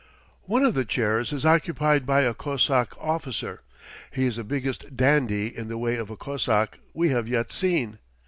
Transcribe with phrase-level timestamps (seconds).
[0.47, 3.61] One of the chairs is occupied by a Cossack officer.
[4.09, 7.99] He is the biggest dandy in the way of a Cossack we have yet seen.